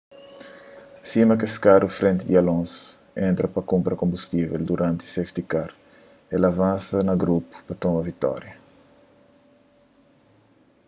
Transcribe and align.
sima 1.09 1.35
kes 1.41 1.53
karu 1.63 1.87
frenti 1.97 2.23
di 2.29 2.35
alonso 2.41 2.79
entra 3.27 3.47
pa 3.53 3.61
kunpra 3.71 3.99
konbustível 4.01 4.61
duranti 4.67 5.05
safety 5.15 5.43
car 5.51 5.71
el 6.35 6.43
avansa 6.51 6.97
na 7.07 7.15
grupu 7.23 7.55
pa 7.67 7.73
toma 7.81 8.01
vitória 8.09 8.53